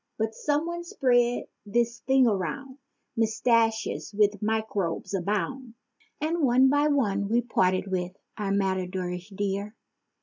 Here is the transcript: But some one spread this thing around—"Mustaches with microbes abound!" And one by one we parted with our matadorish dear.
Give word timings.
But 0.17 0.33
some 0.33 0.65
one 0.65 0.83
spread 0.83 1.43
this 1.63 1.99
thing 1.99 2.25
around—"Mustaches 2.25 4.15
with 4.17 4.41
microbes 4.41 5.13
abound!" 5.13 5.75
And 6.19 6.39
one 6.41 6.69
by 6.69 6.87
one 6.87 7.29
we 7.29 7.41
parted 7.41 7.85
with 7.85 8.13
our 8.35 8.51
matadorish 8.51 9.29
dear. 9.29 9.75